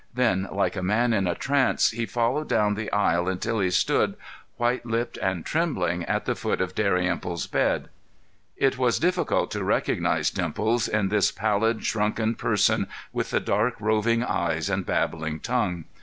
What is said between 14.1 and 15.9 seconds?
eyes and babbling tongue.